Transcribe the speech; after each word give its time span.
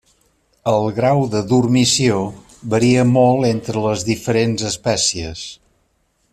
El 0.69 0.85
grau 0.99 1.19
de 1.33 1.41
dormició 1.51 2.17
varia 2.75 3.05
molt 3.11 3.51
entre 3.53 3.85
les 3.87 4.09
diferents 4.11 4.69
espècies. 4.71 5.49